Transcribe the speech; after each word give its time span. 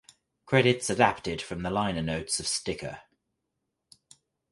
Credits 0.47 0.89
adapted 0.89 1.43
from 1.43 1.61
the 1.61 1.69
liner 1.69 2.01
notes 2.01 2.39
of 2.39 2.47
"Sticker". 2.47 3.01